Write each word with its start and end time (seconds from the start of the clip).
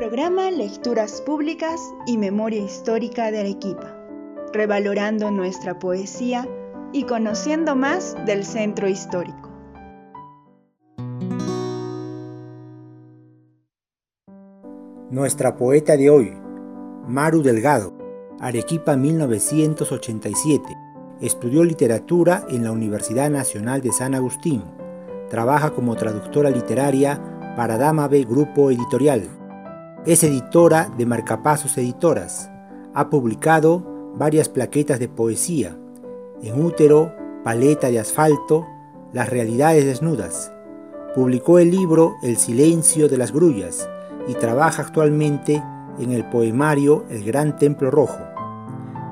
Programa 0.00 0.50
Lecturas 0.50 1.20
Públicas 1.20 1.78
y 2.06 2.16
Memoria 2.16 2.58
Histórica 2.58 3.30
de 3.30 3.40
Arequipa, 3.40 3.94
revalorando 4.50 5.30
nuestra 5.30 5.78
poesía 5.78 6.48
y 6.94 7.02
conociendo 7.02 7.76
más 7.76 8.16
del 8.24 8.46
centro 8.46 8.88
histórico. 8.88 9.50
Nuestra 15.10 15.58
poeta 15.58 15.98
de 15.98 16.08
hoy, 16.08 16.32
Maru 17.06 17.42
Delgado, 17.42 17.92
Arequipa 18.40 18.96
1987. 18.96 20.64
Estudió 21.20 21.62
literatura 21.62 22.46
en 22.48 22.64
la 22.64 22.72
Universidad 22.72 23.28
Nacional 23.28 23.82
de 23.82 23.92
San 23.92 24.14
Agustín. 24.14 24.64
Trabaja 25.28 25.72
como 25.72 25.94
traductora 25.96 26.48
literaria 26.48 27.52
para 27.54 27.76
Dama 27.76 28.08
B 28.08 28.24
Grupo 28.24 28.70
Editorial. 28.70 29.39
Es 30.06 30.24
editora 30.24 30.90
de 30.96 31.04
Marcapasos 31.04 31.76
Editoras. 31.76 32.50
Ha 32.94 33.10
publicado 33.10 34.14
varias 34.16 34.48
plaquetas 34.48 34.98
de 34.98 35.08
poesía. 35.08 35.76
En 36.42 36.64
útero, 36.64 37.14
paleta 37.44 37.90
de 37.90 37.98
asfalto, 37.98 38.66
Las 39.12 39.28
realidades 39.28 39.84
desnudas. 39.84 40.54
Publicó 41.14 41.58
el 41.58 41.70
libro 41.70 42.14
El 42.22 42.38
silencio 42.38 43.08
de 43.10 43.18
las 43.18 43.30
grullas 43.30 43.90
y 44.26 44.34
trabaja 44.34 44.82
actualmente 44.82 45.62
en 45.98 46.12
el 46.12 46.24
poemario 46.30 47.04
El 47.10 47.22
Gran 47.22 47.58
Templo 47.58 47.90
Rojo. 47.90 48.24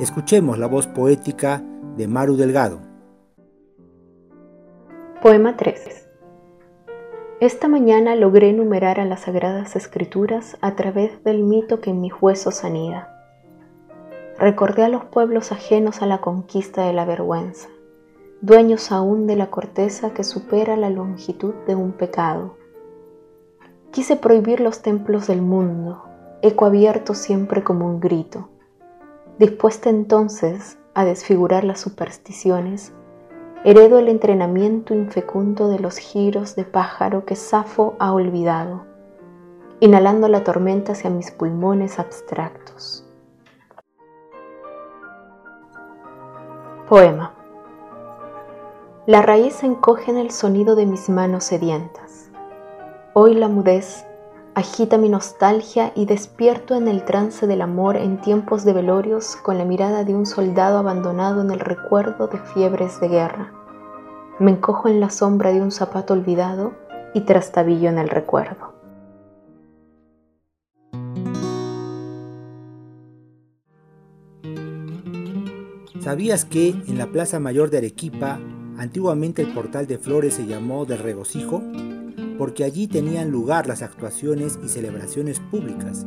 Escuchemos 0.00 0.58
la 0.58 0.66
voz 0.66 0.86
poética 0.86 1.62
de 1.98 2.08
Maru 2.08 2.36
Delgado. 2.36 2.80
Poema 5.20 5.54
3. 5.58 6.09
Esta 7.40 7.68
mañana 7.68 8.16
logré 8.16 8.50
enumerar 8.50 9.00
a 9.00 9.04
las 9.04 9.22
sagradas 9.22 9.74
escrituras 9.74 10.58
a 10.60 10.76
través 10.76 11.24
del 11.24 11.42
mito 11.42 11.80
que 11.80 11.90
en 11.90 12.00
mis 12.00 12.12
huesos 12.20 12.64
anida. 12.64 13.16
Recordé 14.38 14.84
a 14.84 14.88
los 14.88 15.04
pueblos 15.06 15.50
ajenos 15.50 16.02
a 16.02 16.06
la 16.06 16.20
conquista 16.20 16.84
de 16.84 16.92
la 16.92 17.04
vergüenza, 17.04 17.68
dueños 18.42 18.92
aún 18.92 19.26
de 19.26 19.36
la 19.36 19.50
corteza 19.50 20.12
que 20.12 20.22
supera 20.22 20.76
la 20.76 20.90
longitud 20.90 21.54
de 21.66 21.74
un 21.74 21.92
pecado. 21.92 22.56
Quise 23.90 24.16
prohibir 24.16 24.60
los 24.60 24.82
templos 24.82 25.26
del 25.26 25.42
mundo, 25.42 26.04
eco 26.42 26.66
abierto 26.66 27.14
siempre 27.14 27.64
como 27.64 27.86
un 27.86 28.00
grito 28.00 28.50
Dispuesta 29.40 29.88
entonces 29.88 30.76
a 30.92 31.06
desfigurar 31.06 31.64
las 31.64 31.80
supersticiones, 31.80 32.92
heredo 33.62 33.98
el 33.98 34.08
entrenamiento 34.08 34.94
infecundo 34.94 35.68
de 35.68 35.78
los 35.78 35.98
giros 35.98 36.56
de 36.56 36.64
pájaro 36.64 37.26
que 37.26 37.36
Safo 37.36 37.94
ha 37.98 38.12
olvidado, 38.12 38.86
inhalando 39.80 40.28
la 40.28 40.44
tormenta 40.44 40.92
hacia 40.92 41.10
mis 41.10 41.30
pulmones 41.30 41.98
abstractos. 41.98 43.06
Poema. 46.88 47.34
La 49.06 49.22
raíz 49.22 49.62
encoge 49.62 50.10
en 50.10 50.16
el 50.16 50.30
sonido 50.30 50.74
de 50.74 50.86
mis 50.86 51.08
manos 51.10 51.44
sedientas. 51.44 52.30
Hoy 53.12 53.34
la 53.34 53.48
mudez 53.48 54.06
agita 54.60 54.98
mi 54.98 55.08
nostalgia 55.08 55.92
y 55.96 56.04
despierto 56.04 56.74
en 56.74 56.86
el 56.86 57.04
trance 57.04 57.46
del 57.46 57.62
amor 57.62 57.96
en 57.96 58.20
tiempos 58.20 58.64
de 58.64 58.74
velorios 58.74 59.36
con 59.36 59.56
la 59.58 59.64
mirada 59.64 60.04
de 60.04 60.14
un 60.14 60.26
soldado 60.26 60.78
abandonado 60.78 61.40
en 61.40 61.50
el 61.50 61.60
recuerdo 61.60 62.28
de 62.28 62.38
fiebres 62.38 63.00
de 63.00 63.08
guerra. 63.08 63.52
Me 64.38 64.50
encojo 64.50 64.88
en 64.88 65.00
la 65.00 65.10
sombra 65.10 65.52
de 65.52 65.60
un 65.62 65.70
zapato 65.70 66.12
olvidado 66.12 66.74
y 67.14 67.22
trastabillo 67.22 67.88
en 67.88 67.98
el 67.98 68.08
recuerdo. 68.08 68.74
¿Sabías 76.00 76.44
que 76.44 76.68
en 76.68 76.98
la 76.98 77.06
Plaza 77.06 77.40
Mayor 77.40 77.70
de 77.70 77.78
Arequipa 77.78 78.38
antiguamente 78.78 79.42
el 79.42 79.52
portal 79.52 79.86
de 79.86 79.98
flores 79.98 80.34
se 80.34 80.46
llamó 80.46 80.84
del 80.84 80.98
regocijo? 80.98 81.62
Porque 82.40 82.64
allí 82.64 82.86
tenían 82.86 83.30
lugar 83.30 83.66
las 83.66 83.82
actuaciones 83.82 84.58
y 84.64 84.70
celebraciones 84.70 85.38
públicas, 85.38 86.06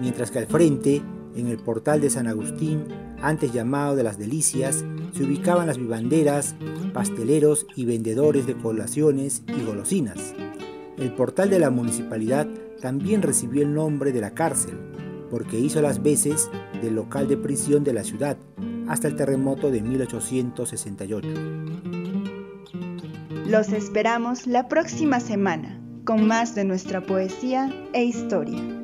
mientras 0.00 0.30
que 0.30 0.38
al 0.38 0.46
frente, 0.46 1.02
en 1.34 1.48
el 1.48 1.58
portal 1.58 2.00
de 2.00 2.08
San 2.08 2.28
Agustín, 2.28 2.84
antes 3.20 3.52
llamado 3.52 3.96
de 3.96 4.04
las 4.04 4.16
Delicias, 4.16 4.84
se 5.12 5.24
ubicaban 5.24 5.66
las 5.66 5.78
vivanderas, 5.78 6.54
pasteleros 6.94 7.66
y 7.74 7.84
vendedores 7.84 8.46
de 8.46 8.54
colaciones 8.54 9.42
y 9.48 9.64
golosinas. 9.64 10.34
El 10.98 11.16
portal 11.16 11.50
de 11.50 11.58
la 11.58 11.70
municipalidad 11.70 12.46
también 12.80 13.20
recibió 13.20 13.62
el 13.62 13.74
nombre 13.74 14.12
de 14.12 14.20
la 14.20 14.34
cárcel, 14.34 14.78
porque 15.32 15.58
hizo 15.58 15.82
las 15.82 16.00
veces 16.00 16.48
del 16.80 16.94
local 16.94 17.26
de 17.26 17.38
prisión 17.38 17.82
de 17.82 17.92
la 17.92 18.04
ciudad 18.04 18.36
hasta 18.86 19.08
el 19.08 19.16
terremoto 19.16 19.72
de 19.72 19.82
1868. 19.82 22.01
Los 23.46 23.72
esperamos 23.72 24.46
la 24.46 24.68
próxima 24.68 25.18
semana 25.18 25.80
con 26.04 26.26
más 26.26 26.54
de 26.54 26.64
nuestra 26.64 27.00
poesía 27.00 27.74
e 27.92 28.04
historia. 28.04 28.81